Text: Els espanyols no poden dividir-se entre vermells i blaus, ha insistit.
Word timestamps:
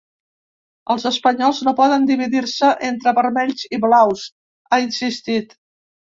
Els 0.93 1.03
espanyols 1.09 1.59
no 1.67 1.73
poden 1.79 2.07
dividir-se 2.11 2.71
entre 2.89 3.15
vermells 3.19 3.69
i 3.79 3.83
blaus, 3.85 4.27
ha 4.73 4.83
insistit. 4.89 5.55